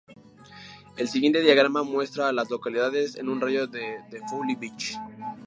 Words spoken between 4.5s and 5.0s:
Beach.